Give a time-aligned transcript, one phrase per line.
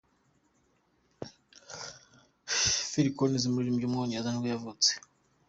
[2.89, 4.91] Phil Collins, umuririmbyi w’umwongereza nibwo yavutse.